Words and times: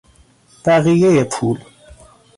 بقیهی 0.65 1.23
پول 1.23 1.57